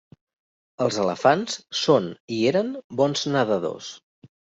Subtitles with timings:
[0.85, 2.07] Els elefants són
[2.37, 2.71] i eren
[3.03, 3.91] bons nedadors.